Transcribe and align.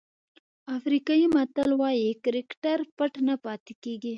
افریقایي 0.77 1.25
متل 1.35 1.69
وایي 1.81 2.09
کرکټر 2.23 2.77
پټ 2.97 3.13
نه 3.27 3.35
پاتې 3.43 3.73
کېږي. 3.83 4.09